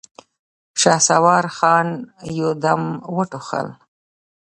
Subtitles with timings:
[0.81, 1.87] شهسوار خان
[2.39, 2.83] يودم
[3.15, 3.67] وټوخل.